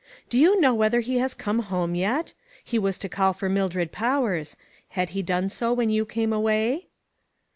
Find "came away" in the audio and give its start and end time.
6.07-6.87